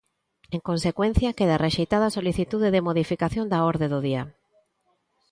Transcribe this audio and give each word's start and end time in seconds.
En 0.55 0.61
consecuencia, 0.69 1.35
queda 1.37 1.61
rexeitada 1.65 2.05
a 2.07 2.15
solicitude 2.17 2.67
de 2.75 2.85
modificación 2.87 3.45
da 3.51 3.59
orde 3.71 3.87
do 3.93 3.99
día. 4.07 4.23